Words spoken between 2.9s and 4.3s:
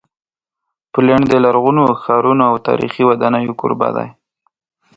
ودانیو کوربه دی.